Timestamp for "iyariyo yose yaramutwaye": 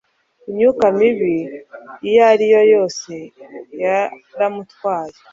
2.07-5.17